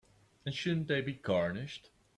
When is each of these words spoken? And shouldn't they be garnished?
And 0.47 0.55
shouldn't 0.55 0.87
they 0.87 1.01
be 1.01 1.13
garnished? 1.13 1.91